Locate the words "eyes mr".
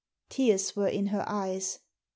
1.27-1.79